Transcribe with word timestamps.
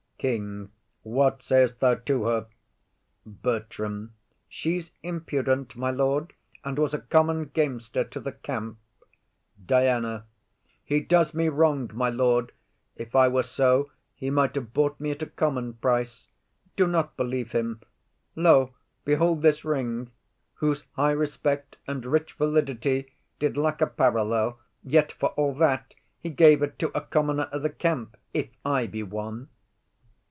KING. 0.21 0.69
What 1.01 1.41
say'st 1.41 1.79
thou 1.79 1.95
to 1.95 2.25
her? 2.25 2.45
BERTRAM. 3.25 4.13
She's 4.47 4.91
impudent, 5.01 5.75
my 5.75 5.89
lord, 5.89 6.33
And 6.63 6.77
was 6.77 6.93
a 6.93 6.99
common 6.99 7.45
gamester 7.45 8.03
to 8.03 8.19
the 8.19 8.31
camp. 8.31 8.77
DIANA. 9.65 10.27
He 10.83 10.99
does 10.99 11.33
me 11.33 11.49
wrong, 11.49 11.89
my 11.95 12.11
lord; 12.11 12.51
if 12.95 13.15
I 13.15 13.29
were 13.29 13.41
so 13.41 13.89
He 14.13 14.29
might 14.29 14.53
have 14.53 14.73
bought 14.75 14.99
me 14.99 15.09
at 15.09 15.23
a 15.23 15.25
common 15.25 15.73
price. 15.73 16.27
Do 16.75 16.85
not 16.85 17.17
believe 17.17 17.53
him. 17.53 17.81
O, 18.37 18.75
behold 19.03 19.41
this 19.41 19.65
ring, 19.65 20.11
Whose 20.53 20.83
high 20.91 21.13
respect 21.13 21.77
and 21.87 22.05
rich 22.05 22.33
validity 22.33 23.11
Did 23.39 23.57
lack 23.57 23.81
a 23.81 23.87
parallel; 23.87 24.59
yet 24.83 25.11
for 25.13 25.29
all 25.29 25.55
that 25.55 25.95
He 26.19 26.29
gave 26.29 26.61
it 26.61 26.77
to 26.77 26.95
a 26.95 27.01
commoner 27.01 27.49
o' 27.51 27.57
the 27.57 27.71
camp, 27.71 28.17
If 28.35 28.51
I 28.63 28.85
be 28.85 29.01
one. 29.01 29.49